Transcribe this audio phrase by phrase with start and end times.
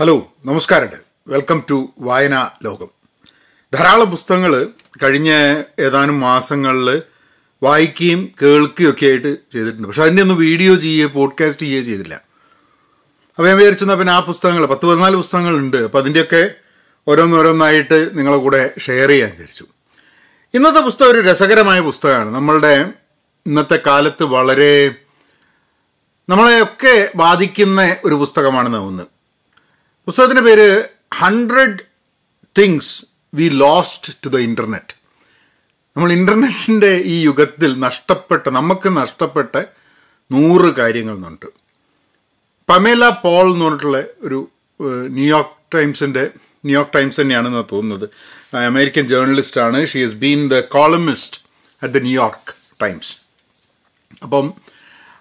[0.00, 0.88] Hello നമസ്കാരം
[1.28, 2.88] welcome to വായന ലോകം.
[3.74, 4.68] ധാരാളം പുസ്തകങ്ങൾ
[5.02, 7.02] കഴിഞ്ഞ ഏതാനും മാസങ്ങളിൽ
[7.62, 9.88] വായിക്കുകയും കേൾക്കുകയും ഒക്കെ ആയിട്ട് ചെയ്തിട്ടുണ്ട്.
[9.88, 12.14] പക്ഷെ അതിന്റെ ഒന്നും വീഡിയോ ചെയ്യുകയോ പോഡ്കാസ്റ്റ് ചെയ്യുകയോ ചെയ്തില്ല.
[13.36, 15.76] അപ്പോൾ ഞാൻ വിചാരിച്ചെന്നാൽ പിന്നെ ആ പുസ്തകങ്ങൾ പത്ത് പതിനാല് പുസ്തകങ്ങളുണ്ട്.
[15.76, 16.50] അപ്പോൾ അതിന്റെയൊക്കെ
[17.08, 19.64] ഓരോന്നോരോന്നായിട്ട് നിങ്ങളെ കൂടെ ഷെയർ ചെയ്യാൻ വിചാരിച്ചു.
[20.54, 22.34] ഇന്നത്തെ പുസ്തകം ഒരു രസകരമായ പുസ്തകമാണ്.
[22.34, 22.92] നമ്മളുടെ
[23.46, 24.94] ഇന്നത്തെ കാലത്ത് വളരെ
[26.28, 29.17] നമ്മളെയൊക്കെ ബാധിക്കുന്ന ഒരു പുസ്തകമാണെന്ന് തോന്നുന്നു
[30.08, 31.78] പുസ്തകത്തിന്റെ പേര് hundred
[32.58, 34.94] things we lost to the internet
[35.96, 39.64] നമ്മൾ ഇന്റർനെറ്റിന്റെ ഈ യുഗത്തിൽ നഷ്ടപ്പെട്ട നമുക്ക് നഷ്ടപ്പെട്ട
[40.32, 41.46] നൂറ് കാര്യങ്ങൾ എന്നുണ്ട്
[42.68, 44.48] പമേല പോൾ എന്ന് പറഞ്ഞിട്ടുള്ള ഒരു
[45.06, 46.30] ന്യൂയോർക്ക് ടൈംസിന്റെ
[46.64, 48.08] ന്യൂയോർക്ക് ടൈംസ് തന്നെയാണെന്ന് തോന്നുന്നത്.
[48.56, 49.86] American ജേർണലിസ്റ്റാണ്.
[49.86, 51.40] She has been the columnist
[51.82, 53.16] at the New York Times
[54.22, 54.54] അപ്പം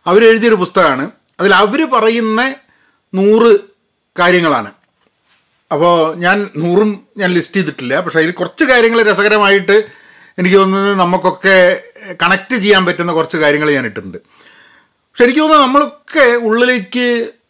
[0.06, 1.12] അവരെഴുതിയൊരു പുസ്തകമാണ്.
[1.40, 2.56] അതിൽ അവർ പറയുന്ന
[3.14, 3.60] നൂറ്
[4.20, 4.72] കാര്യങ്ങളാണ്.
[5.74, 8.00] അപ്പോൾ ഞാൻ നൂറും ഞാൻ ലിസ്റ്റ് ചെയ്തിട്ടില്ല.
[8.00, 9.76] പക്ഷേ അതിൽ കുറച്ച് കാര്യങ്ങൾ രസകരമായിട്ട്
[10.40, 11.56] എനിക്ക് തോന്നുന്നത് നമുക്കൊക്കെ
[12.24, 14.18] കണക്ട് ചെയ്യാൻ പറ്റുന്ന കുറച്ച് കാര്യങ്ങൾ ഞാൻ ഇട്ടിട്ടുണ്ട്.
[15.10, 17.06] പക്ഷെ എനിക്ക് തോന്നുന്നത് നമ്മളൊക്കെ ഉള്ളിലേക്ക്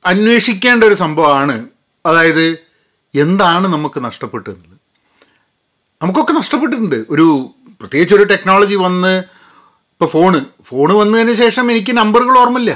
[0.05, 1.55] അന്വേഷിക്കേണ്ട ഒരു സംഭവമാണ്.
[2.05, 2.45] അതായത്
[3.13, 4.79] എന്താണ് നമുക്ക് നഷ്ടപ്പെട്ടതെന്നുള്ളത്
[6.01, 6.99] നമുക്കൊക്കെ നഷ്ടപ്പെട്ടിട്ടുണ്ട്.
[7.09, 7.27] ഒരു
[7.79, 9.13] പ്രത്യേകിച്ച് ഒരു ടെക്നോളജി വന്ന്
[9.93, 12.73] ഇപ്പോൾ ഫോണ് ഫോണ് വന്നതിന് ശേഷം എനിക്ക് നമ്പറുകൾ ഓർമ്മയില്ല.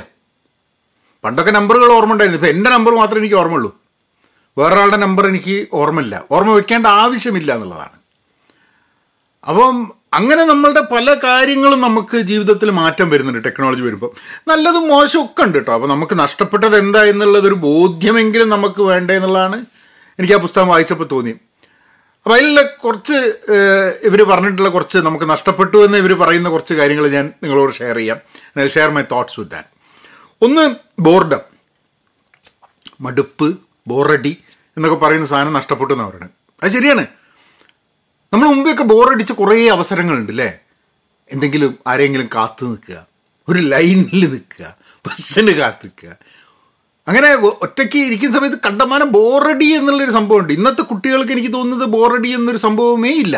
[1.23, 3.80] പണ്ടൊക്കെ നമ്പറുകൾ ഓർമ്മ ഉണ്ടായിരുന്നു ഇപ്പോൾ എന്റെ നമ്പർ മാത്രമേ എനിക്ക് ഓർമ്മയുള്ളൂ.
[4.57, 6.15] വേറൊരാളുടെ നമ്പർ എനിക്ക് ഓർമ്മയില്ല.
[6.31, 7.97] ഓർമ്മ വെക്കേണ്ട ആവശ്യമില്ല എന്നുള്ളതാണ്.
[9.49, 9.75] അപ്പം
[10.13, 14.11] അങ്ങനെ നമ്മളുടെ പല കാര്യങ്ങളും നമുക്ക് ജീവിതത്തിൽ മാറ്റം വരുന്നുണ്ട് ടെക്നോളജി വരുമ്പോൾ
[14.47, 19.57] നല്ലതും മോശവും ഒക്കെ ഉണ്ട് കേട്ടോ അപ്പോൾ നമുക്ക് നഷ്ടപ്പെട്ടത് എന്താ എന്നുള്ളതൊരു ബോധ്യമെങ്കിലും നമുക്ക് വേണ്ടേ എന്നുള്ളതാണ്
[20.19, 21.33] എനിക്ക് ആ പുസ്തകം വായിച്ചപ്പോൾ തോന്നി
[22.25, 23.17] അപ്പോൾ അതിലുള്ള കുറച്ച്
[24.07, 28.19] ഇവർ പറഞ്ഞിട്ടുള്ള കുറച്ച് നമുക്ക് നഷ്ടപ്പെട്ടു എന്ന് ഇവർ പറയുന്ന കുറച്ച് കാര്യങ്ങൾ ഞാൻ നിങ്ങളോട് ഷെയർ ചെയ്യാം.
[28.75, 29.69] Share my thoughts with that
[30.45, 31.41] ഒന്ന് ബോർഡം
[33.01, 33.47] മടുപ്പ്
[33.91, 34.33] ബോറടി
[34.77, 37.03] എന്നൊക്കെ പറയുന്ന സാധനം നഷ്ടപ്പെട്ടു എന്ന് പറയുന്നത് അത് ശരിയാണ്.
[38.33, 40.49] നമ്മൾ മുമ്പെയൊക്കെ ബോറടിച്ച് കുറേ അവസരങ്ങളുണ്ട് അല്ലേ
[41.31, 42.97] എന്തെങ്കിലും ആരെങ്കിലും കാത്തു നിൽക്കുക
[43.49, 44.65] ഒരു ലൈനിൽ നിൽക്കുക
[45.07, 46.11] ബസ്സിന് കാത്തു നിൽക്കുക.
[47.07, 47.29] അങ്ങനെ
[47.65, 50.51] ഒറ്റയ്ക്ക് ഇരിക്കുന്ന സമയത്ത് കണ്ടമാനം ബോറടി എന്നുള്ളൊരു സംഭവമുണ്ട്.
[50.53, 53.37] ഇന്നത്തെ കുട്ടികൾക്ക് എനിക്ക് തോന്നുന്നത് ബോറടി എന്നൊരു സംഭവമേ ഇല്ല.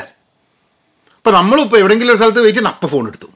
[1.17, 3.29] അപ്പം നമ്മളിപ്പോൾ എവിടെയെങ്കിലും ഒരു സ്ഥലത്ത് വെയിറ്റ് അപ്പം ഫോൺ എടുത്തു.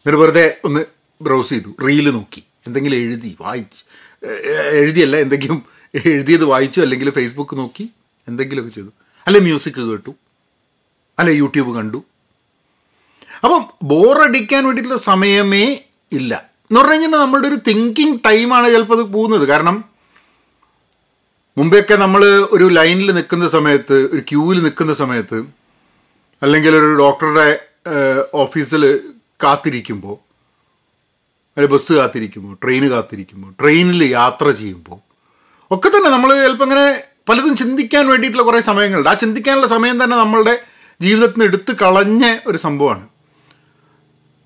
[0.00, 0.82] എന്നിട്ട് വെറുതെ ഒന്ന്
[1.22, 3.82] ബ്രൗസ് ചെയ്തു റീൽ നോക്കി എന്തെങ്കിലും എഴുതി വായിച്ച്
[4.80, 5.58] എഴുതിയല്ല എന്തെങ്കിലും
[5.94, 7.90] എഴുതിയത് വായിച്ചു അല്ലെങ്കിൽ ഫേസ്ബുക്ക് നോക്കി
[8.28, 8.88] എന്തെങ്കിലുമൊക്കെ ചെയ്തു.
[9.26, 10.14] അല്ലെ മ്യൂസിക് കേട്ടു.
[11.18, 12.04] അല്ലെ യൂട്യൂബ് കണ്ടു.
[13.44, 15.78] അപ്പം ബോറടിക്കാൻ വേണ്ടിയിട്ടുള്ള സമയമേ
[16.12, 16.34] ഇല്ല.
[16.36, 19.48] എന്ന് പറഞ്ഞു കഴിഞ്ഞാൽ നമ്മളുടെ ഒരു തിങ്കിങ് ടൈമാണ് ചിലപ്പോൾ അത് പോകുന്നത്.
[19.48, 19.84] കാരണം
[21.58, 25.44] മുമ്പെയൊക്കെ നമ്മൾ ഒരു ലൈനിൽ നിൽക്കുന്ന സമയത്ത് ഒരു ക്യൂവിൽ നിൽക്കുന്ന സമയത്ത്
[26.42, 27.58] അല്ലെങ്കിൽ ഒരു ഡോക്ടറുടെ
[28.34, 29.00] ഓഫീസിൽ
[29.42, 30.14] കാത്തിരിക്കുമ്പോൾ
[31.56, 35.05] അല്ലെങ്കിൽ ബസ് കാത്തിരിക്കുമ്പോൾ ട്രെയിൻ കാത്തിരിക്കുമ്പോൾ ട്രെയിനിൽ യാത്ര ചെയ്യുമ്പോൾ
[35.70, 36.86] ഒക്കെ തന്നെ നമ്മൾ ചിലപ്പോൾ ഇങ്ങനെ
[37.28, 39.08] പലതും ചിന്തിക്കാൻ വേണ്ടിയിട്ടുള്ള കുറേ സമയങ്ങളുണ്ട്.
[39.08, 40.54] ആ ചിന്തിക്കാനുള്ള സമയം തന്നെ നമ്മളുടെ
[41.00, 43.04] ജീവിതത്തിൽ നിന്ന് എടുത്ത് കളഞ്ഞ ഒരു സംഭവമാണ്.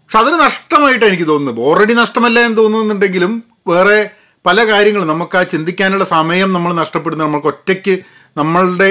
[0.04, 1.60] പക്ഷെ അതൊരു നഷ്ടമായിട്ടാണ് എനിക്ക് തോന്നുന്നത്.
[1.60, 3.32] ഓൾറെഡി നഷ്ടമല്ല എന്ന് തോന്നുന്നുണ്ടെങ്കിലും
[3.68, 4.10] വേറെ
[4.46, 7.98] പല കാര്യങ്ങളും നമുക്ക് ആ ചിന്തിക്കാനുള്ള സമയം നമ്മൾ നഷ്ടപ്പെടുന്നത് നമുക്ക് ഒറ്റയ്ക്ക്
[8.36, 8.90] നമ്മളുടെ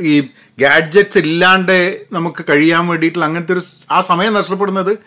[0.00, 0.20] ഈ
[0.58, 4.98] ഗാഡ്ജറ്റ്സ് ഇല്ലാണ്ട് നമുക്ക് കഴിയാൻ വേണ്ടിയിട്ടുള്ള അങ്ങനത്തെ ഒരു ആ സമയം നഷ്ടപ്പെടുന്നത്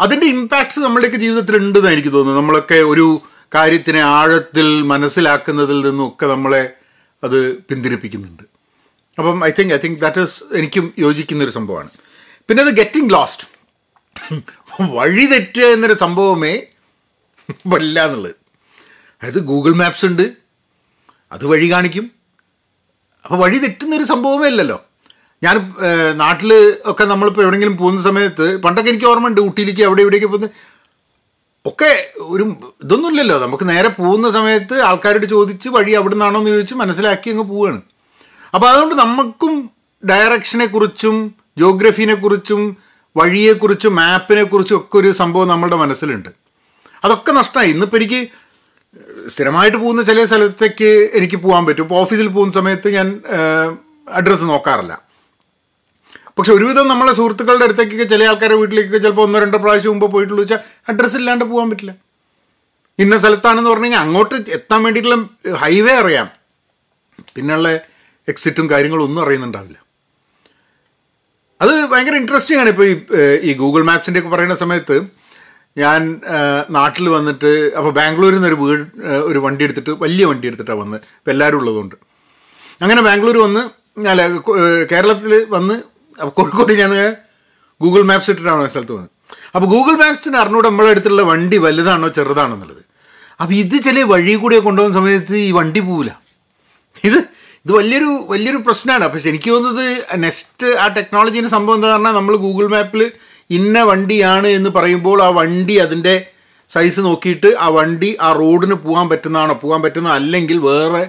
[0.00, 3.22] അതിന്റെ ഇമ്പാക്ട്സ് നമ്മളുടെയൊക്കെ ജീവിതത്തിൽ ഉണ്ടെന്ന് എനിക്ക് തോന്നുന്നു നമ്മളൊക്കെ ഒരു
[3.54, 6.62] കാര്യത്തിനെ ആഴത്തിൽ മനസ്സിലാക്കുന്നതിൽ നിന്നൊക്കെ നമ്മളെ
[7.24, 8.44] അത് പിന്തിരിപ്പിക്കുന്നുണ്ട്.
[9.18, 11.90] അപ്പം I think I think that is എനിക്കും യോജിക്കുന്ന ഒരു സംഭവമാണ്.
[12.48, 13.46] പിന്നെ അത് ഗെറ്റിംഗ് ലോസ്റ്റ്
[14.96, 16.54] വഴി തെറ്റുക എന്നൊരു സംഭവമേ
[17.66, 18.34] വല്ല എന്നുള്ളത്.
[19.20, 20.26] അതായത് ഗൂഗിൾ മാപ്സ് ഉണ്ട്.
[21.32, 22.06] അത് വഴി കാണിക്കും.
[23.24, 24.78] അപ്പോൾ വഴി തെറ്റുന്നൊരു സംഭവമേ അല്ലല്ലോ
[25.42, 25.56] ഞാൻ
[26.22, 26.50] നാട്ടിൽ
[26.90, 30.50] ഒക്കെ നമ്മളിപ്പോൾ എവിടെയെങ്കിലും പോകുന്ന സമയത്ത് പണ്ടൊക്കെ എനിക്ക് ഓർമ്മയുണ്ട് ഊട്ടിയിലേക്ക് അവിടെ ഇവിടേക്ക് പോകുന്നത്
[31.66, 31.92] ഒക്കെ
[32.32, 32.44] ഒരു
[32.84, 33.36] ഇതൊന്നുമില്ലല്ലോ.
[33.42, 37.80] നമുക്ക് നേരെ പോകുന്ന സമയത്ത് ആൾക്കാരോട് ചോദിച്ച് വഴി അവിടെ നിന്നാണോ എന്ന് ചോദിച്ച് മനസ്സിലാക്കി അങ്ങ് പോവുകയാണ്
[38.54, 39.70] അപ്പോൾ അതുകൊണ്ട് നമുക്കും
[40.10, 42.60] ഡയറക്ഷനെക്കുറിച്ചും കുറിച്ചും ജോഗ്രഫീനെ കുറിച്ചും
[43.16, 46.30] വഴിയെക്കുറിച്ചും മാപ്പിനെ കുറിച്ചും ഒക്കെ ഒരു സംഭവം നമ്മളുടെ മനസ്സിലുണ്ട്.
[47.04, 47.70] അതൊക്കെ നഷ്ടമായി.
[47.70, 48.20] ഇന്നിപ്പോൾ എനിക്ക്
[49.28, 51.82] സ്ഥിരമായിട്ട് പോകുന്ന ചില സ്ഥലത്തേക്ക് എനിക്ക് പോകാൻ പറ്റും.
[51.82, 53.06] ഇപ്പോൾ ഓഫീസിൽ പോകുന്ന സമയത്ത് ഞാൻ
[54.12, 55.03] അഡ്രസ്സ് നോക്കാറില്ല.
[56.38, 60.60] പക്ഷെ ഒരുവിധം നമ്മളെ സുഹൃത്തുക്കളുടെ അടുത്തേക്കൊക്കെ ചില ആൾക്കാരുടെ വീട്ടിലേക്കൊക്കെ ചിലപ്പോൾ ഒന്നോ രണ്ടോ പ്രാവശ്യം മുമ്പ് പോയിട്ടുള്ളൂ വെച്ചാൽ
[60.90, 61.92] അഡ്രസ്സ് ഇല്ലാണ്ട് പോകാൻ പറ്റില്ല.
[63.02, 65.18] ഇന്ന സ്ഥലത്താണെന്ന് പറഞ്ഞു കഴിഞ്ഞാൽ അങ്ങോട്ട് എത്താൻ വേണ്ടിയിട്ടുള്ള
[65.62, 66.28] ഹൈവേ അറിയാം.
[67.34, 67.68] പിന്നെയുള്ള
[68.32, 69.78] എക്സിറ്റും കാര്യങ്ങളും ഒന്നും അറിയുന്നുണ്ടാവില്ല.
[71.60, 72.86] അത് ഭയങ്കര ഇൻട്രസ്റ്റിംഗ് ആണ് ഇപ്പോൾ
[73.48, 74.96] ഈ ഗൂഗിൾ മാപ്സിന്റെ ഒക്കെ പറയുന്ന സമയത്ത്
[75.82, 76.00] ഞാൻ
[76.76, 78.84] നാട്ടിൽ വന്നിട്ട് അപ്പോൾ ബാംഗ്ലൂരിൽ നിന്ന് ഒരു വീട്
[79.30, 81.96] ഒരു വണ്ടി എടുത്തിട്ട് വലിയ വണ്ടി എടുത്തിട്ടാണ് വന്നത് ഇപ്പോൾ എല്ലാവരും ഉള്ളതുകൊണ്ട്.
[82.82, 83.62] അങ്ങനെ ബാംഗ്ലൂർ വന്ന്
[84.12, 84.22] അല്ല
[84.92, 85.76] കേരളത്തിൽ വന്ന്
[86.18, 86.92] അപ്പോൾ കോഴിക്കോട് ഞാൻ
[87.80, 89.10] ഗൂഗിൾ മാപ്സ് ഇട്ടിട്ടാണ് സ്ഥലത്ത് വന്നത്
[89.54, 92.82] അപ്പോൾ ഗൂഗിൾ മാപ്സിന് അറിഞ്ഞൂടെ നമ്മളെ അടുത്തുള്ള വണ്ടി വലുതാണോ ചെറുതാണോ എന്നുള്ളത്.
[93.40, 96.12] അപ്പോൾ ഇത് ചില വഴി കൂടെ കൊണ്ടുപോകുന്ന സമയത്ത് ഈ വണ്ടി പോവില്ല.
[97.04, 97.18] ഇത്
[97.66, 99.06] ഇത് വലിയൊരു വലിയൊരു പ്രശ്നമാണ്.
[99.12, 99.86] പക്ഷെ എനിക്ക് തോന്നുന്നത്
[100.24, 103.02] നെക്സ്റ്റ് ആ ടെക്നോളജീന്റെ സംഭവം എന്താ പറഞ്ഞാൽ നമ്മൾ ഗൂഗിൾ മാപ്പിൽ
[103.50, 106.14] ഇന്ന വണ്ടിയാണ് എന്ന് പറയുമ്പോൾ ആ വണ്ടി അതിന്റെ
[106.70, 111.02] സൈസ് നോക്കിയിട്ട് ആ വണ്ടി ആ റോഡിന് പോകാൻ പറ്റുന്നതാണോ പോകാൻ പറ്റുന്ന അല്ലെങ്കിൽ വേറെ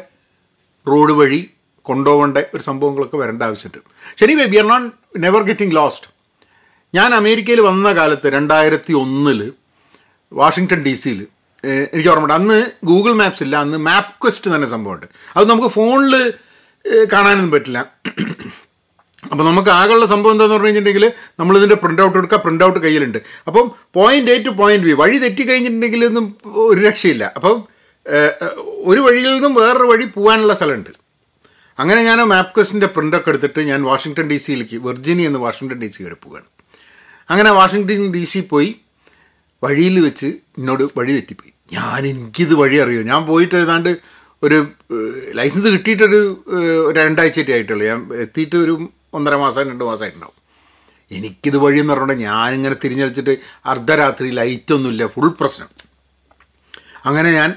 [0.88, 1.42] റോഡ് വഴി
[1.90, 3.80] കൊണ്ടുപോകേണ്ട ഒരു സംഭവങ്ങളൊക്കെ വരേണ്ട ആവശ്യമുണ്ട്.
[4.22, 4.90] ശരി we are not
[5.26, 6.10] never getting lost
[6.98, 9.40] ഞാൻ അമേരിക്കയിൽ വന്ന കാലത്ത് രണ്ടായിരത്തി ഒന്നിൽ
[10.32, 11.22] വാഷിങ്ടൺ ഡി സിയിൽ
[11.94, 12.36] എനിക്ക് ഓർമ്മയുണ്ട്.
[12.40, 12.58] അന്ന്
[12.90, 15.08] ഗൂഗിൾ മാപ്സ് ഇല്ല അന്ന് മാപ്പ് ക്വസ്റ്റ് തന്നെ സംഭവമുണ്ട്.
[15.38, 16.16] അത് നമുക്ക് ഫോണിൽ
[17.14, 17.80] കാണാനൊന്നും പറ്റില്ല.
[19.32, 21.06] അപ്പോൾ നമുക്ക് ആകെയുള്ള സംഭവം എന്താണെന്ന് പറഞ്ഞു കഴിഞ്ഞിട്ടുണ്ടെങ്കിൽ
[21.40, 23.20] നമ്മളിതിന്റെ പ്രിന്റ് ഔട്ട് എടുക്കുക പ്രിന്റ് ഔട്ട് കയ്യിലുണ്ട്.
[23.48, 23.66] അപ്പം
[23.98, 26.26] point A to point B വഴി തെറ്റി കഴിഞ്ഞിട്ടുണ്ടെങ്കിൽ ഒന്നും
[26.72, 27.26] ഒരു രക്ഷയില്ല.
[27.38, 27.56] അപ്പം
[28.92, 30.92] ഒരു വഴിയിൽ നിന്നും വേറൊരു വഴി പോകാനുള്ള സ്ഥലമുണ്ട്.
[31.80, 36.04] അങ്ങനെ ഞാൻ മാപ്പ് ക്വസ്റ്റിന്റെ പ്രിന്റൊക്കെ എടുത്തിട്ട് ഞാൻ വാഷിങ്ടൺ ഡി സിയിലേക്ക് വെർജിനി എന്ന് വാഷിങ്ടൺ ഡി സി
[36.04, 36.48] വരെ പോവുകയാണ്.
[37.30, 38.76] അങ്ങനെ വാഷിങ്ടൺ ഡി സി പോയി
[39.64, 40.26] വഴിയിൽ വെച്ച്
[40.60, 41.52] എന്നോട് വഴി തെറ്റിപ്പോയി.
[41.74, 43.02] ഞാൻ എനിക്കിത് വഴി അറിയോ?
[43.02, 43.92] ഞാൻ പോയിട്ട് ഏതാണ്ട്
[44.44, 44.58] ഒരു
[45.40, 46.20] ലൈസൻസ് കിട്ടിയിട്ടൊരു
[46.98, 47.86] രണ്ടാഴ്ചയായിട്ടേ ആയിട്ടുള്ളൂ.
[47.92, 48.74] ഞാൻ എത്തിയിട്ട് ഒരു
[49.14, 50.40] ഒന്നര മാസം രണ്ട് മാസമായിട്ടുണ്ടാവും
[51.12, 53.34] എനിക്കിത് വഴി എന്ന് പറഞ്ഞുകൊണ്ട് ഞാനിങ്ങനെ തിരിഞ്ഞടിച്ചിട്ട്
[53.66, 55.70] അർദ്ധരാത്രി ലൈറ്റൊന്നുമില്ല ഫുൾ പ്രശ്നം.
[57.06, 57.50] അങ്ങനെ ഞാൻ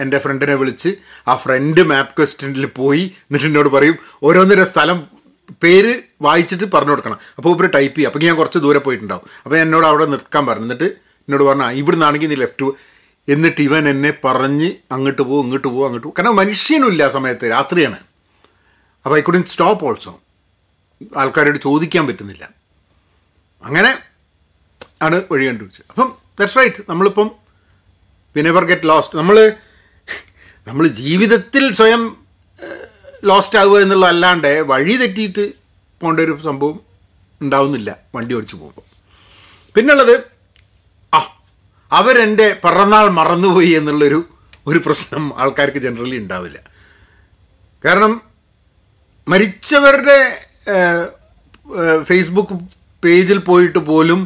[0.00, 0.94] എന്റെ ഫ്രണ്ടിനെ വിളിച്ച്
[1.28, 5.18] ആ ഫ്രണ്ട് മാപ്പ് ക്വസ്റ്റ്യനിൽ പോയി എന്നിട്ട് എന്നോട് പറയും ഓരോന്നിന്റെ സ്ഥലം
[5.62, 7.18] പേര് വായിച്ചിട്ട് പറഞ്ഞു കൊടുക്കണം.
[7.38, 8.10] അപ്പോൾ ഇവർ ടൈപ്പ് ചെയ്യും.
[8.10, 9.26] അപ്പോൾ ഞാൻ കുറച്ച് ദൂരെ പോയിട്ടുണ്ടാവും.
[9.42, 10.64] അപ്പോൾ എന്നോട് അവിടെ നിൽക്കാൻ പറഞ്ഞു.
[10.64, 12.98] എന്നിട്ട് എന്നോട് പറഞ്ഞാൽ ഇവിടെ നിന്നാണെങ്കിൽ നീ ലെഫ്റ്റ്
[13.28, 17.98] എന്നിട്ട് ഇവൻ എന്നെ പറഞ്ഞ് അങ്ങോട്ട് പോകും ഇങ്ങോട്ട് പോകും അങ്ങോട്ട് പോകും കാരണം മനുഷ്യനുമില്ല ആ സമയത്ത് രാത്രിയാണ്.
[19.04, 20.20] അപ്പോൾ ഐ കുഡിൻ സ്റ്റോപ്പ് ഓൾസോ
[21.16, 22.48] ആൾക്കാരോട് ചോദിക്കാൻ പറ്റുന്നില്ല.
[23.64, 23.98] അങ്ങനെ
[25.02, 25.84] ആണ് വഴി കണ്ടുപിടിച്ചത്.
[25.90, 27.30] അപ്പം ദറ്റ്സ് റൈറ്റ് നമ്മളിപ്പം
[28.36, 29.52] വിനെവർ ഗെറ്റ് ലോസ്റ്റ് നമ്മൾ
[30.68, 32.02] നമ്മൾ ജീവിതത്തിൽ സ്വയം
[33.24, 35.44] ലോസ്റ്റ് ആവുക എന്നുള്ളതല്ലാണ്ട് വഴി തെറ്റിയിട്ട്
[36.00, 36.80] പോകേണ്ട ഒരു സംഭവം
[37.40, 38.84] ഉണ്ടാവുന്നില്ല വണ്ടി ഓടിച്ചു പോകുമ്പോൾ
[39.76, 40.14] പിന്നുള്ളത്
[41.12, 41.20] ആ
[41.92, 44.28] അവരെന്റെ പിറന്നാൾ മറന്നുപോയി എന്നുള്ളൊരു
[44.66, 46.58] ഒരു പ്രശ്നം ആൾക്കാർക്ക് ജനറലി ഉണ്ടാവില്ല.
[47.84, 48.22] കാരണം
[49.26, 50.18] മരിച്ചവരുടെ
[52.02, 52.54] ഫേസ്ബുക്ക്
[53.04, 54.20] പേജിൽ പോയിട്ട് പോലും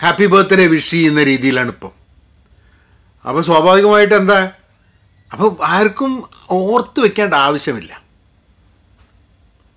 [0.00, 1.92] ഹാപ്പി ബർത്ത്ഡേ വിഷ് ചെയ്യുന്ന രീതിയിലാണ് ഇപ്പം
[3.24, 4.52] അപ്പോൾ സ്വാഭാവികമായിട്ട് എന്താ
[5.32, 6.12] അപ്പോൾ ആർക്കും
[6.50, 7.92] ഓർത്ത് വെക്കേണ്ട ആവശ്യമില്ല.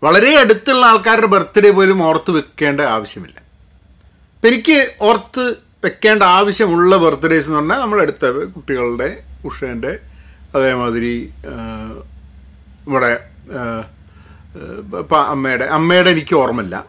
[0.03, 3.37] വളരെ അടുത്തുള്ള ആൾക്കാരുടെ ബർത്ത്ഡേ പോലും ഓർത്ത് വെക്കേണ്ട ആവശ്യമില്ല.
[4.35, 8.25] അപ്പം എനിക്ക് ഓർത്ത് വെക്കേണ്ട ആവശ്യമുള്ള ബർത്ത്ഡേസ് എന്ന് പറഞ്ഞാൽ നമ്മളെടുത്ത
[8.55, 9.99] കുട്ടികളുടെ ഉഷേന്റെ
[10.55, 11.33] അതേമാതിരി
[12.87, 13.11] ഇവിടെ
[14.99, 15.65] ഇപ്പം അമ്മയുടെ.
[15.65, 16.85] അമ്മയുടെ എനിക്ക് ഓർമ്മയില്ല.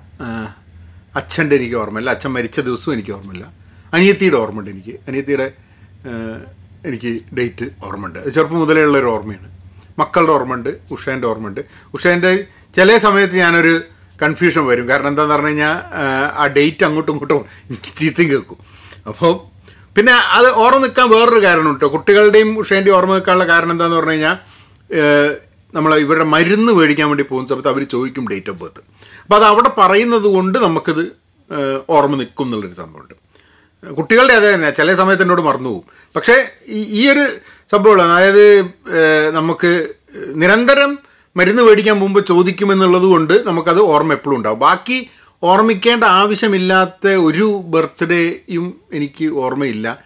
[1.17, 2.11] അച്ഛന്റെ എനിക്ക് ഓർമ്മയില്ല.
[2.11, 3.47] അച്ഛൻ മരിച്ച ദിവസവും എനിക്ക് ഓർമ്മയില്ല.
[3.93, 4.95] അനിയത്തിയുടെ ഓർമ്മയുണ്ട് എനിക്ക്.
[5.09, 5.53] അനിയത്തിയുടെ
[6.89, 8.19] എനിക്ക് ഡേറ്റ് ഓർമ്മയുണ്ട്.
[8.35, 9.49] ചെറുപ്പം മുതലേ ഉള്ളൊരു ഓർമ്മയാണ്.
[9.99, 11.61] മക്കളുടെ ഓർമ്മയുണ്ട് ഉഷേന്റെ ഓർമ്മയുണ്ട്.
[11.95, 12.33] ഉഷേന്റെ
[12.77, 13.73] ചില സമയത്ത് ഞാനൊരു
[14.23, 14.89] കൺഫ്യൂഷൻ വരും.
[14.89, 15.75] കാരണം എന്താന്ന് പറഞ്ഞു കഴിഞ്ഞാൽ
[16.41, 18.59] ആ, ഡേറ്റ് അങ്ങോട്ടും ഇങ്ങോട്ടും എനിക്ക് ചീത്തയും കേൾക്കും.
[19.11, 19.33] അപ്പോൾ
[19.97, 24.37] പിന്നെ അത് ഓർമ്മ നിൽക്കാൻ വേറൊരു കാരണം കേട്ടോ കുട്ടികളുടെയും ഉഷേന്റെയും ഓർമ്മ നിൽക്കാനുള്ള കാരണം എന്താണെന്ന് പറഞ്ഞു കഴിഞ്ഞാൽ
[25.75, 28.83] നമ്മൾ ഇവരുടെ മരുന്ന് മേടിക്കാൻ വേണ്ടി പോകുന്ന സമയത്ത് അവർ ചോദിക്കും ഡേറ്റ് ഓഫ് ബർത്ത്
[29.23, 31.03] അപ്പോൾ അത് അവിടെ പറയുന്നത് കൊണ്ട് നമുക്കത്
[31.97, 33.15] ഓർമ്മ നിൽക്കും എന്നുള്ളൊരു സംഭവമുണ്ട്.
[33.89, 35.85] കുട്ടികളുടെ അതേ തന്നെ ചില സമയത്ത് എന്നോട് മറന്നു പോകും.
[36.17, 37.25] പക്ഷേ ഈ ഒരു
[37.73, 38.63] സംഭവമാണ് അതായത്
[39.35, 39.89] നമുക്ക്
[40.35, 40.99] നിരന്തരം
[41.37, 44.59] മരുന്ന് മേടിക്കാൻ മുമ്പ് ചോദിക്കുമെന്നുള്ളത് കൊണ്ട് നമുക്കത് ഓർമ്മ എപ്പോഴും ഉണ്ടാവും.
[44.59, 45.11] ബാക്കി
[45.43, 49.99] ഓർമ്മിക്കേണ്ട ആവശ്യമില്ലാത്ത ഒരു ബർത്ത്ഡേയും എനിക്ക് ഓർമ്മയില്ല.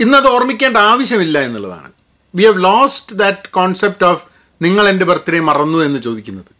[0.00, 1.90] ഇന്നത് ഓർമ്മിക്കേണ്ട ആവശ്യമില്ല എന്നുള്ളതാണ്.
[2.34, 4.24] We have lost that concept of
[4.62, 6.52] നിങ്ങൾ എന്റെ ബർത്ത്ഡേ മറന്നു എന്ന് ചോദിക്കുന്നത്.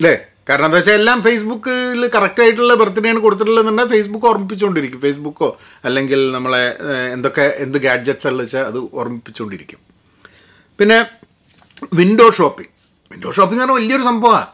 [0.00, 0.14] അല്ലേ
[0.48, 5.00] കാരണം എന്താ വെച്ചാൽ എല്ലാം ഫേസ്ബുക്കിൽ കറക്റ്റ് ആയിട്ടുള്ള ബർത്ത്ഡേ ആണ് കൊടുത്തിട്ടുള്ളതെന്നുണ്ടെങ്കിൽ ഫേസ്ബുക്ക് ഓർമ്മിപ്പിച്ചുകൊണ്ടിരിക്കും.
[5.00, 5.48] ഫേസ്ബുക്കോ
[5.84, 6.64] അല്ലെങ്കിൽ നമ്മളെ
[7.12, 9.80] എന്തൊക്കെ എന്ത് ഗാഡ്ജറ്റ്സ് ഉള്ള വെച്ചാൽ അത് ഓർമ്മിപ്പിച്ചുകൊണ്ടിരിക്കും.
[10.78, 10.98] പിന്നെ
[12.00, 12.72] വിൻഡോ ഷോപ്പിംഗ്
[13.12, 14.46] വിൻഡോ ഷോപ്പിംഗ് എന്ന് പറഞ്ഞാൽ വലിയൊരു സംഭവമാണ്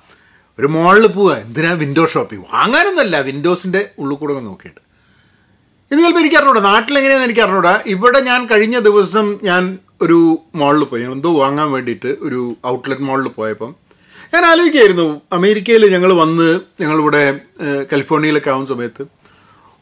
[0.59, 3.17] ഒരു മോളിൽ പോവുക എന്തിനാ വിൻഡോ ഷോപ്പിംഗ് വാങ്ങാനൊന്നുമല്ല.
[3.21, 4.81] വിൻഡോസിന്റെ ഉള്ളിൽ കൂടെ നോക്കിയിട്ട്.
[5.91, 6.61] ഇത് ചിലപ്പോൾ എനിക്ക് അറിഞ്ഞൂടാ.
[6.61, 7.75] നാട്ടിലെങ്ങനെയാണെന്ന് എനിക്ക് അറിഞ്ഞൂടാ.
[7.87, 10.19] ഇവിടെ ഞാൻ കഴിഞ്ഞ ദിവസം ഞാൻ ഒരു
[10.55, 11.05] മോളിൽ പോയി.
[11.17, 13.71] എന്തോ വാങ്ങാൻ വേണ്ടിയിട്ട് ഒരു ഔട്ട്ലെറ്റ് മോളിൽ പോയപ്പം
[14.35, 17.41] ഞാൻ ആലോചിക്കായിരുന്നു അമേരിക്കയിൽ ഞങ്ങൾ വന്ന് ഞങ്ങളിവിടെ
[17.93, 19.03] കാലിഫോർണിയയിലൊക്കെ ആവുന്ന സമയത്ത്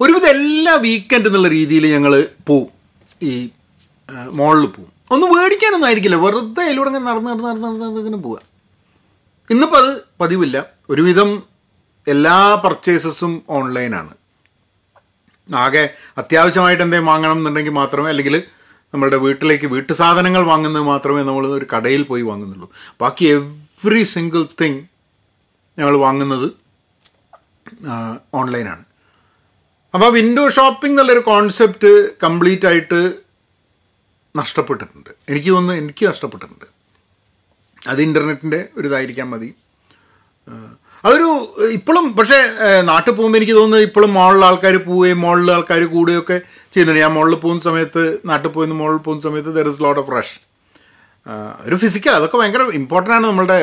[0.00, 2.68] ഒരുവിധം എല്ലാ വീക്കെൻഡ് എന്നുള്ള രീതിയിൽ ഞങ്ങൾ പോവും.
[3.22, 3.50] ഈ
[4.32, 4.92] മോളിൽ പോവും.
[5.10, 6.16] ഒന്ന് മേടിക്കാനൊന്നും ആയിരിക്കില്ല.
[6.16, 8.38] വെറുതെ അതിലൂടെ ഇങ്ങനെ നടന്ന് നടന്ന് നടന്ന് നടന്ന് നടന്ന് ഇങ്ങനെ പോവുക
[9.50, 10.64] ഇന്നിപ്പോൾ അത് പതിവില്ല.
[10.90, 11.42] ഒരുവിധം
[12.06, 14.14] എല്ലാ പർച്ചേസസും ഓൺലൈനാണ്
[15.54, 15.88] ആകെ
[16.18, 18.42] അത്യാവശ്യമായിട്ട് എന്തെങ്കിലും വാങ്ങണം എന്നുണ്ടെങ്കിൽ മാത്രമേ അല്ലെങ്കിൽ
[18.94, 22.70] നമ്മളുടെ വീട്ടിലേക്ക് വീട്ടു സാധനങ്ങൾ വാങ്ങുന്നത് മാത്രമേ നമ്മൾ ഒരു കടയിൽ പോയി വാങ്ങുന്നുള്ളൂ.
[23.00, 23.26] ബാക്കി
[23.80, 24.80] എവ്രി സിംഗിൾ തിങ്
[25.78, 26.48] ഞങ്ങൾ വാങ്ങുന്നത്
[28.40, 28.84] ഓൺലൈനാണ്
[29.94, 31.90] അപ്പോൾ വിൻഡോ ഷോപ്പിംഗ് എന്നുള്ളൊരു കോൺസെപ്റ്റ്
[32.24, 33.00] കംപ്ലീറ്റ് ആയിട്ട്
[34.34, 35.10] നഷ്ടപ്പെട്ടിട്ടുണ്ട്.
[35.30, 36.66] എനിക്ക് തോന്നുന്നു എനിക്ക് നഷ്ടപ്പെട്ടിട്ടുണ്ട്.
[37.82, 39.50] അത് ഇന്റർനെറ്റിന്റെ ഒരു ഇതായിരിക്കാൻ മതി
[41.04, 41.28] അതൊരു
[41.78, 42.38] ഇപ്പോഴും പക്ഷേ
[42.90, 46.38] നാട്ടിൽ പോകുമ്പോൾ എനിക്ക് തോന്നുന്നത് ഇപ്പോഴും മോളിൽ ആൾക്കാർ പോവുകയും മോളിൽ ആൾക്കാർ കൂടുകയൊക്കെ
[46.72, 47.00] ചെയ്യുന്നുണ്ട്.
[47.04, 50.36] ഞാൻ മോളിൽ പോകുന്ന സമയത്ത് നാട്ടിൽ പോയി മോളിൽ പോകുന്ന സമയത്ത് there is lot of rush
[51.66, 53.56] ഒരു ഫിസിക്കൽ അതൊക്കെ ഭയങ്കര ഇമ്പോർട്ടന്റ് ആണ് നമ്മളുടെ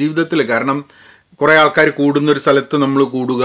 [0.00, 0.78] ജീവിതത്തിൽ കാരണം
[1.40, 3.44] കുറേ ആൾക്കാർ കൂടുന്ന ഒരു സ്ഥലത്ത് നമ്മൾ കൂടുക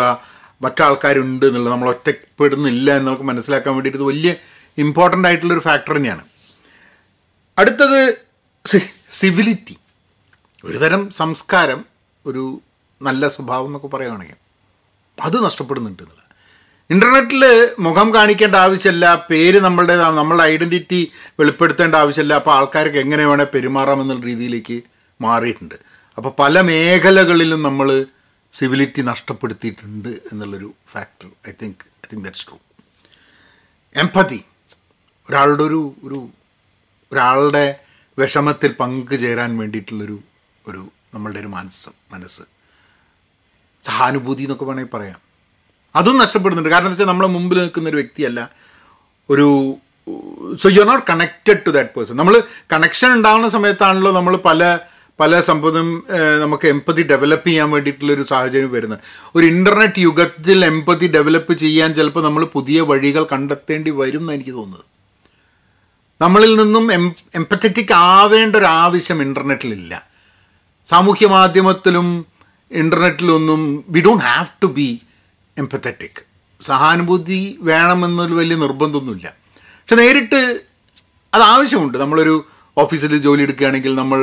[0.61, 4.31] മറ്റാൾക്കാരുണ്ട് എന്നുള്ളത് നമ്മൾ ഒറ്റപ്പെടുന്നില്ല എന്ന് നമുക്ക് മനസ്സിലാക്കാൻ വേണ്ടിയിട്ട് ഇത് വലിയ
[4.77, 6.23] ഇമ്പോർട്ടന്റ് ആയിട്ടുള്ളൊരു ഫാക്ടർ തന്നെയാണ്.
[7.57, 7.99] അടുത്തത്
[9.19, 9.75] സിവിലിറ്റി
[10.65, 11.79] ഒരുതരം സംസ്കാരം
[12.25, 12.43] ഒരു
[13.01, 14.39] നല്ല സ്വഭാവം എന്നൊക്കെ പറയുകയാണെങ്കിൽ
[15.17, 16.20] അത് നഷ്ടപ്പെടുന്നുണ്ട് എന്നുള്ളത്.
[16.91, 17.43] ഇന്റർനെറ്റിൽ
[17.79, 22.33] മുഖം കാണിക്കേണ്ട ആവശ്യമില്ല പേര് നമ്മളുടേതാണ് നമ്മളുടെ ഐഡന്റിറ്റി വെളിപ്പെടുത്തേണ്ട ആവശ്യമില്ല.
[22.33, 24.81] അപ്പോൾ ആൾക്കാർക്ക് എങ്ങനെ വേണേൽ പെരുമാറാം എന്നുള്ള രീതിയിലേക്ക്
[25.21, 25.75] മാറിയിട്ടുണ്ട്.
[26.17, 28.05] അപ്പോൾ പല മേഖലകളിലും നമ്മൾ
[28.53, 32.57] സിവിലിറ്റി നഷ്ടപ്പെടുത്തിയിട്ടുണ്ട് എന്നുള്ളൊരു factor I think I think that's true.
[33.95, 34.43] Empathy.
[35.29, 36.29] ഒരാളുടെ ഒരു ഒരു
[37.11, 37.65] ഒരാളുടെ
[38.19, 40.19] വിഷമത്തിൽ പങ്കുചേരാൻ വേണ്ടിയിട്ടുള്ളൊരു
[40.67, 42.41] ഒരു നമ്മളുടെ ഒരു മനസ്സ് മനസ്സ്.
[43.85, 45.30] സഹാനുഭൂതി എന്നൊക്കെ വേണമെങ്കിൽ പറയാം.
[45.95, 46.69] അതും നഷ്ടപ്പെടുന്നുണ്ട്.
[46.69, 48.41] കാരണം വെച്ചാൽ നമ്മളെ മുമ്പിൽ നിൽക്കുന്ന ഒരു വ്യക്തിയല്ല.
[49.29, 49.47] ഒരു
[50.61, 52.35] so you are not connected to that person നമ്മൾ
[52.73, 54.79] കണക്ഷൻ ഉണ്ടാകുന്ന സമയത്താണല്ലോ നമ്മൾ പല
[55.19, 55.87] പല സംഭവം
[56.41, 59.01] നമുക്ക് എമ്പതി ഡെവലപ്പ് ചെയ്യാൻ വേണ്ടിയിട്ടുള്ളൊരു സാഹചര്യം വരുന്നത്.
[59.35, 64.85] ഒരു ഇന്റർനെറ്റ് യുഗത്തിൽ എമ്പതി ഡെവലപ്പ് ചെയ്യാൻ ചിലപ്പോൾ നമ്മൾ പുതിയ വഴികൾ കണ്ടെത്തേണ്ടി വരും എന്ന് എനിക്ക് തോന്നുന്നത്.
[66.21, 67.05] നമ്മളിൽ നിന്നും എം
[67.35, 69.93] എമ്പത്തറ്റിക് ആവേണ്ട ഒരു ആവശ്യം ഇന്റർനെറ്റിലില്ല
[70.87, 72.25] സാമൂഹ്യ മാധ്യമത്തിലും
[72.71, 74.89] ഇന്റർനെറ്റിലൊന്നും we don't have to be
[75.61, 76.21] empathetic
[76.61, 79.27] സഹാനുഭൂതി വേണമെന്നൊരു വലിയ നിർബന്ധമൊന്നുമില്ല.
[79.81, 80.41] പക്ഷെ നേരിട്ട്
[81.33, 81.97] അത് ആവശ്യമുണ്ട്.
[81.97, 82.35] നമ്മളൊരു
[82.77, 84.19] ഓഫീസിൽ ജോലി എടുക്കുകയാണെങ്കിൽ നമ്മൾ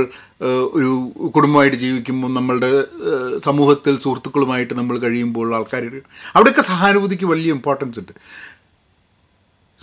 [0.76, 0.90] ഒരു
[1.36, 2.70] കുടുംബമായിട്ട് ജീവിക്കുമ്പോൾ നമ്മളുടെ
[3.38, 5.82] സമൂഹത്തിൽ സുഹൃത്തുക്കളുമായിട്ട് നമ്മൾ കഴിയുമ്പോൾ ആൾക്കാർ
[6.34, 8.12] അവിടെയൊക്കെ സഹാനുഭൂതിക്ക് വലിയ ഇമ്പോർട്ടൻസ് ഉണ്ട്.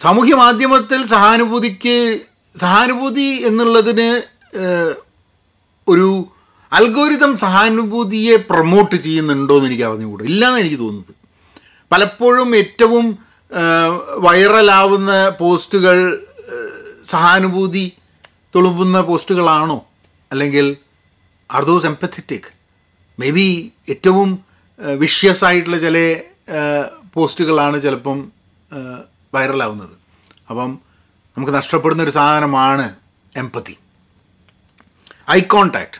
[0.01, 1.97] സാമൂഹ്യ മാധ്യമത്തിൽ സഹാനുഭൂതിക്ക്
[2.57, 4.09] സഹാനുഭൂതി എന്നുള്ളതിന്
[5.87, 6.07] ഒരു
[6.71, 10.25] അൽഗോരിതം സഹാനുഭൂതിയെ പ്രൊമോട്ട് ചെയ്യുന്നുണ്ടോ എന്ന് എനിക്ക് അറിഞ്ഞുകൂടും.
[10.25, 11.13] ഇല്ലയെന്ന് എനിക്ക് തോന്നുന്നത്.
[11.95, 13.05] പലപ്പോഴും ഏറ്റവും
[14.17, 15.97] വൈറലാവുന്ന പോസ്റ്റുകൾ
[17.09, 17.83] സഹാനുഭൂതി
[18.55, 19.77] തുളുമ്പുന്ന പോസ്റ്റുകളാണോ?
[20.31, 20.65] അല്ലെങ്കിൽ
[21.51, 22.49] are those empathetic
[23.19, 23.45] may be
[23.89, 24.29] ഏറ്റവും
[25.03, 25.97] വിഷ്യസ് ആയിട്ടുള്ള ചില
[27.13, 28.31] പോസ്റ്റുകളാണ് ചിലപ്പം
[29.33, 29.95] വൈറലാവുന്നത്.
[30.49, 30.79] അപ്പം
[31.37, 32.95] നമുക്ക് നഷ്ടപ്പെടുന്ന ഒരു സാധനമാണ്
[33.35, 33.77] എംപതി
[35.31, 35.97] ഐ കോണ്ടാക്ട്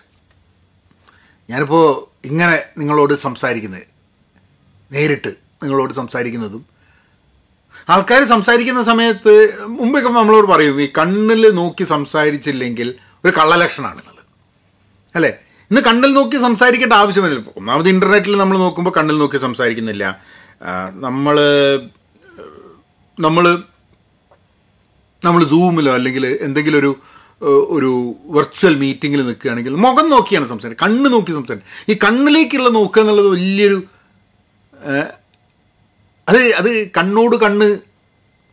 [1.50, 1.88] ഞാനിപ്പോൾ
[2.28, 3.88] ഇങ്ങനെ നിങ്ങളോട് സംസാരിക്കുന്നത്
[4.92, 5.45] നേരിട്ട്.
[5.64, 6.64] നിങ്ങളോട് സംസാരിക്കുന്നതും.
[7.90, 9.34] ആൾക്കാർ സംസാരിക്കുന്ന സമയത്ത്
[9.80, 12.88] മുമ്പൊക്കെ നമ്മളോട് പറയും ഈ കണ്ണിൽ നോക്കി സംസാരിച്ചില്ലെങ്കിൽ
[13.26, 14.24] ഒരു കള്ളലക്ഷണമാണ് എന്നുള്ളത്.
[15.16, 15.32] അല്ലേ?
[15.72, 20.06] ഇന്ന് കണ്ണിൽ നോക്കി സംസാരിക്കേണ്ട ആവശ്യമില്ല ഒന്നാമത് ഇന്റർനെറ്റിൽ നമ്മൾ നോക്കുമ്പോൾ കണ്ണിൽ നോക്കി സംസാരിക്കുന്നില്ല.
[20.94, 21.36] നമ്മൾ
[23.20, 23.46] നമ്മൾ
[25.26, 26.92] നമ്മൾ സൂമിലോ അല്ലെങ്കിൽ എന്തെങ്കിലും ഒരു
[27.70, 27.92] ഒരു
[28.26, 33.80] വെർച്വൽ മീറ്റിങ്ങിൽ നിൽക്കുകയാണെങ്കിൽ മുഖം നോക്കിയാണ് സംസാരിക്കുക കണ്ണ് നോക്കി സംസാരിക്കുക ഈ കണ്ണിലേക്കുള്ള നോക്കുക എന്നുള്ളത് വലിയൊരു
[36.30, 37.80] അത് അത് കണ്ണോട് കണ്ണ്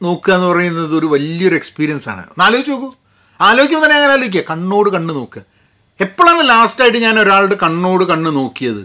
[0.03, 2.23] നോക്കുക എന്ന് പറയുന്നത് ഒരു വലിയൊരു എക്സ്പീരിയൻസ് ആണ്.
[2.23, 2.89] ഒന്ന് ആലോചിച്ച് നോക്കൂ.
[3.41, 4.45] ആലോചിക്കുമ്പോൾ തന്നെ അങ്ങനെ ആലോചിക്കുക.
[4.51, 5.43] കണ്ണോട് കണ്ണ് നോക്കുക.
[6.01, 8.85] എപ്പോഴാണ് ലാസ്റ്റായിട്ട് ഞാൻ ഒരാളുടെ കണ്ണോട് കണ്ണ് നോക്കിയത്?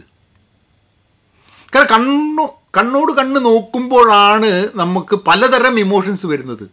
[1.73, 2.45] കാരണം കണ്ണു
[2.77, 6.65] കണ്ണോട് കണ്ണ് നോക്കുമ്പോഴാണ് നമുക്ക് പലതരം ഇമോഷൻസ് വരുന്നത്.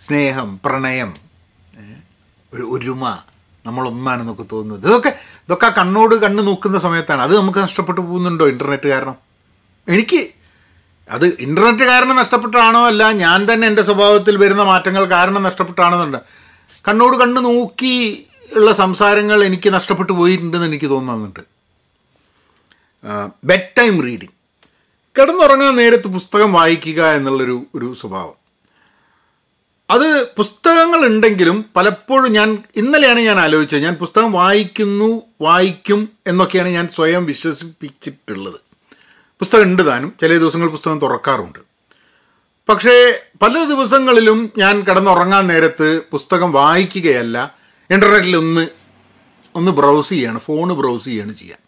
[0.00, 1.14] സ്നേഹം പ്രണയം
[2.54, 3.18] ഒരു ഒരുമ
[3.66, 4.88] നമ്മളൊന്നാണെന്നൊക്കെ തോന്നുന്നത്.
[4.88, 5.08] ഇതൊക്കെ
[5.44, 7.22] ഇതൊക്കെ ആ കണ്ണോട് കണ്ണ് നോക്കുന്ന സമയത്താണ്.
[7.22, 9.16] അത് നമുക്ക് നഷ്ടപ്പെട്ടു പോകുന്നുണ്ടോ ഇന്റർനെറ്റ് കാരണം?
[9.88, 10.28] എനിക്ക്
[11.10, 16.18] അത് ഇന്റർനെറ്റ് കാരണം നഷ്ടപ്പെട്ടാണോ അല്ല ഞാൻ തന്നെ എന്റെ സ്വഭാവത്തിൽ വരുന്ന മാറ്റങ്ങൾ കാരണം നഷ്ടപ്പെട്ടാണെന്നുണ്ട്.
[16.88, 21.40] കണ്ണോട് കണ്ണ് നോക്കി ഉള്ള സംസാരങ്ങൾ എനിക്ക് നഷ്ടപ്പെട്ടു പോയിട്ടുണ്ടെന്ന് എനിക്ക് തോന്നുന്നുണ്ട്.
[23.78, 24.34] Bedtime reading.
[25.18, 28.44] കിടന്നുറങ്ങാൻ നേരത്ത് പുസ്തകം വായിക്കുക എന്നുള്ളൊരു ഒരു സ്വഭാവം.
[29.90, 33.82] അത് പുസ്തകങ്ങൾ ഉണ്ടെങ്കിലും പലപ്പോഴും ഞാൻ ഇന്നലെയാണ് ഞാൻ ആലോചിച്ചത്.
[33.82, 38.63] ഞാൻ പുസ്തകം വായിക്കുന്നു വായിക്കും എന്നൊക്കെയാണ് ഞാൻ സ്വയം വിശ്വസിപ്പിച്ചിട്ടുള്ളത്.
[39.38, 40.12] പുസ്തകം ഉണ്ട് താനും.
[40.20, 41.58] ചില ദിവസങ്ങൾ പുസ്തകം തുറക്കാറുണ്ട്.
[42.68, 47.56] പക്ഷേ പല ദിവസങ്ങളിലും ഞാൻ കിടന്നുറങ്ങാൻ നേരത്ത് പുസ്തകം വായിക്കുകയല്ല.
[47.90, 48.68] ഇന്റർനെറ്റിൽ ഒന്ന്
[49.54, 51.58] ഒന്ന് ബ്രൗസ് ചെയ്യാണ് ഫോൺ ബ്രൗസ് ചെയ്യാണ് ചെയ്യാൻ.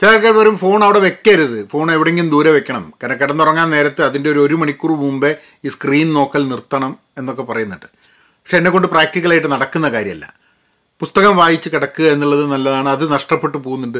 [0.00, 1.68] ചില ആൾക്കാർ വരും ഫോൺ അവിടെ വെക്കരുത്.
[1.68, 2.92] ഫോൺ എവിടെയെങ്കിലും ദൂരെ വെക്കണം.
[3.02, 7.86] കാരണം കിടന്നുറങ്ങാൻ നേരത്ത് അതിന്റെ ഒരു ഒരു മണിക്കൂർ മുമ്പേ ഈ സ്ക്രീൻ നോക്കൽ നിർത്തണം എന്നൊക്കെ പറയുന്നുണ്ട്.
[8.16, 10.34] പക്ഷെ എന്നെ കൊണ്ട് പ്രാക്ടിക്കലായിട്ട് നടക്കുന്ന കാര്യമല്ല.
[11.00, 12.88] പുസ്തകം വായിച്ച് കിടക്കുക എന്നുള്ളത് നല്ലതാണ്.
[12.88, 13.98] അത് നഷ്ടപ്പെട്ടു പോകുന്നുണ്ട്.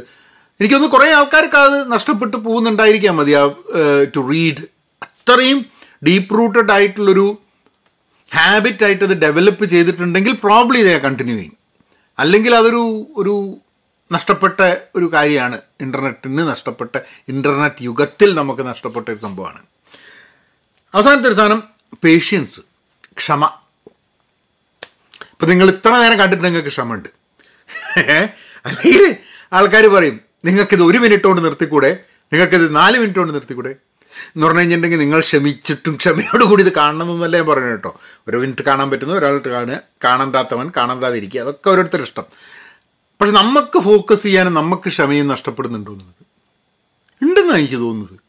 [0.61, 3.32] എനിക്കൊന്ന് കുറേ ആൾക്കാർക്ക് അത് നഷ്ടപ്പെട്ട് പോകുന്നുണ്ടായിരിക്കാം മതി.
[3.32, 3.44] ആ
[4.16, 4.62] ടു റീഡ്
[5.02, 5.64] അത്രയും
[6.06, 7.38] ഡീപ്പ് റൂട്ടഡ് ആയിട്ടുള്ളൊരു
[8.35, 11.56] ഹാബിറ്റ് ആയിട്ട് അത് ഡെവലപ്പ് ചെയ്തിട്ടുണ്ടെങ്കിൽ പ്രോബ്ലി ഇതേ ചെയ്യും
[12.18, 13.35] അല്ലെങ്കിൽ അതൊരു ഒരു
[14.12, 14.61] നഷ്ടപ്പെട്ട
[14.97, 15.59] ഒരു കാര്യമാണ്.
[15.80, 16.97] ഇന്റർനെറ്റിന് നഷ്ടപ്പെട്ട
[17.28, 19.61] ഇന്റർനെറ്റ് യുഗത്തിൽ നമുക്ക് നഷ്ടപ്പെട്ട ഒരു സംഭവമാണ്.
[20.94, 21.62] അവസാനത്തെ ഒരു സാധനം
[22.04, 22.61] പേഷ്യൻസ്
[23.18, 23.44] ക്ഷമ.
[25.32, 27.09] ഇപ്പം നിങ്ങൾ ഇത്ര നേരം കണ്ടിട്ട് നിങ്ങൾക്ക് ക്ഷമ ഉണ്ട്
[28.66, 29.16] അല്ലെങ്കിൽ
[29.52, 31.99] ആൾക്കാർ പറയും നിങ്ങൾക്കിത് ഒരു മിനിറ്റ് കൊണ്ട് നിർത്തിക്കൂടെ?
[32.32, 33.70] നിങ്ങൾക്കിത് നാല് മിനിറ്റ് കൊണ്ട് നിർത്തിക്കൂടെ?
[33.70, 38.00] എന്ന് പറഞ്ഞു കഴിഞ്ഞിട്ടുണ്ടെങ്കിൽ നിങ്ങൾ ക്ഷമിച്ചിട്ടും ക്ഷമയോട് കൂടി ഇത് കാണണമെന്നല്ല ഞാൻ പറഞ്ഞു കേട്ടോ.
[38.28, 39.80] ഒരു മിനിറ്റ് കാണാൻ പറ്റുന്ന ഒരാളിട്ട് കാണുക.
[40.04, 41.40] കാണണ്ടാത്തവൻ കാണണ്ടാതിരിക്കുക.
[41.40, 42.25] അതൊക്കെ ഓരോരുത്തരുടെ ഇഷ്ടം.
[43.20, 46.26] പക്ഷെ നമുക്ക് ഫോക്കസ് ചെയ്യാനും നമുക്ക് ക്ഷമയും നഷ്ടപ്പെടുന്നുണ്ടോ എന്നുള്ളത്
[47.25, 48.20] ഉണ്ടെന്നാണ് എനിക്ക് തോന്നുന്നത്.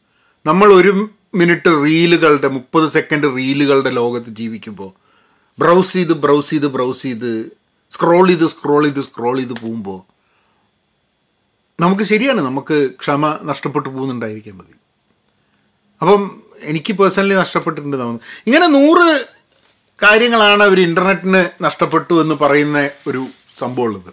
[0.46, 4.92] നമ്മൾ ഒരു മിനിറ്റ് റീലുകളുടെ മുപ്പത് സെക്കൻഡ് റീലുകളുടെ ലോകത്ത് ജീവിക്കുമ്പോൾ
[5.58, 7.50] ബ്രൗസ് ചെയ്ത് ബ്രൗസ് ചെയ്ത് ബ്രൗസ് ചെയ്ത്
[7.90, 10.13] സ്ക്രോൾ ചെയ്ത് സ്ക്രോൾ ചെയ്ത് സ്ക്രോൾ ചെയ്ത് പോകുമ്പോൾ
[11.80, 14.74] നമുക്ക് ശരിയാണ് നമുക്ക് ക്ഷമ നഷ്ടപ്പെട്ടു പോകുന്നുണ്ടായിരിക്കാൻ മതി.
[16.02, 16.22] അപ്പം
[16.70, 18.22] എനിക്ക് പേഴ്സണലി നഷ്ടപ്പെട്ടിട്ടുണ്ട് തോന്നുന്നു.
[18.46, 19.06] ഇങ്ങനെ നൂറ്
[20.02, 22.78] കാര്യങ്ങളാണ് അവർ ഇന്റർനെറ്റിന് നഷ്ടപ്പെട്ടു എന്ന് പറയുന്ന
[23.08, 23.22] ഒരു
[23.56, 24.12] സംഭവമുള്ളത്.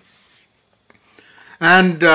[1.76, 2.08] And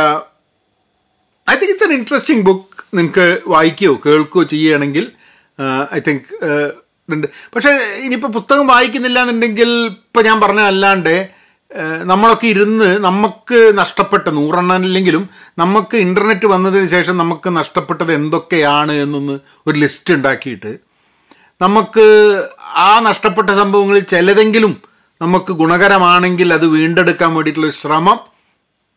[1.50, 5.04] I think it's an interesting book നിങ്ങൾക്ക് വായിക്കുകയോ കേൾക്കുകയോ ചെയ്യുകയാണെങ്കിൽ
[5.92, 6.28] ഐ തിങ്ക്
[7.08, 7.70] ഇതുണ്ട് പക്ഷേ
[8.04, 11.14] ഇനിയിപ്പോൾ പുസ്തകം വായിക്കുന്നില്ല എന്നുണ്ടെങ്കിൽ ഇപ്പോൾ ഞാൻ പറഞ്ഞ അല്ലാണ്ട്
[12.04, 20.14] നമ്മളൊക്കെ ഇരുന്ന് നമുക്ക് നഷ്ടപ്പെട്ട നൂറെണ്ണമില്ലെങ്കിലും നമുക്ക് ഇന്റർനെറ്റ് വന്നതിന് ശേഷം നമുക്ക് നഷ്ടപ്പെട്ടത് എന്തൊക്കെയാണ് എന്നൊന്ന് ഒരു ലിസ്റ്റ്
[20.14, 20.78] ഉണ്ടാക്കിയിട്ട്
[21.60, 22.04] നമുക്ക്
[22.60, 24.82] ആ നഷ്ടപ്പെട്ട സംഭവങ്ങളിൽ ചിലതെങ്കിലും
[25.20, 28.20] നമുക്ക് ഗുണകരമാണെങ്കിൽ അത് വീണ്ടെടുക്കാൻ വേണ്ടിയിട്ടുള്ള ശ്രമം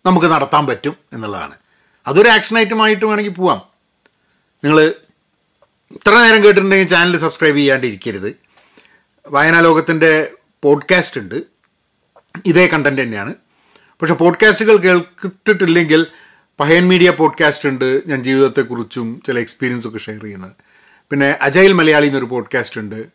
[0.05, 1.55] നമുക്ക് നടത്താൻ പറ്റും എന്നുള്ളതാണ്.
[2.07, 3.61] അതൊരു ആക്ഷൻ ഐറ്റമായിട്ട് വേണമെങ്കിൽ പോവാം.
[4.63, 4.81] നിങ്ങൾ
[5.91, 8.35] ഇത്ര നേരം കേട്ടിട്ടുണ്ടെങ്കിൽ ചാനൽ സബ്സ്ക്രൈബ് ചെയ്യാണ്ടിരിക്കരുത്.
[9.29, 10.31] വായനാ ലോകത്തിന്റെ
[10.63, 11.58] പോഡ്കാസ്റ്റ് ഉണ്ട്.
[12.45, 13.33] ഇതേ കണ്ടന്റ് തന്നെയാണ്.
[14.01, 16.07] പക്ഷെ പോഡ്കാസ്റ്റുകൾ കേൾക്കിട്ടിട്ടില്ലെങ്കിൽ
[16.59, 20.51] പഹയൻ മീഡിയ പോഡ്കാസ്റ്റ് ഉണ്ട് ഞാൻ ജീവിതത്തെക്കുറിച്ചും ചില എക്സ്പീരിയൻസ് ഒക്കെ ഷെയർ ചെയ്യുന്നത്.
[21.09, 23.05] പിന്നെ അജൈൽ മലയാളി എന്നൊരു പോഡ്കാസ്റ്റ് ഉണ്ട്.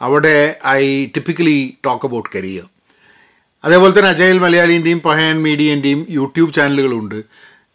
[0.00, 2.64] അവിടെ I typically talk about career
[3.64, 7.24] അതേപോലെ തന്നെ അജയൽ മലയാളിന്റെയും പഹയൻ മീഡിയന്റെയും യൂട്യൂബ് ചാനലുകളുണ്ട്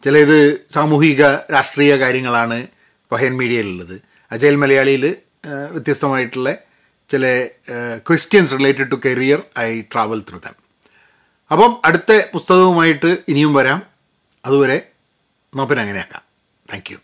[0.04, 2.66] ചില ഇത് സാമൂഹിക രാഷ്ട്രീയ കാര്യങ്ങളാണ്
[3.12, 4.00] പഹയൻ മീഡിയയിലുള്ളത്
[4.32, 5.16] അജയൽ മലയാളിയിൽ
[5.70, 6.54] വ്യത്യസ്തമായിട്ടുള്ള
[7.10, 7.46] ചില
[8.08, 10.69] questions related to career I travel through them
[11.52, 13.82] അപ്പം അടുത്ത പുസ്തകവുമായിട്ട് ഇനിയും വരാം.
[14.46, 14.90] അതുവരെ
[15.56, 16.22] നോപ്പിനങ്ങനെയാക്കാം
[16.72, 16.98] താങ്ക് യു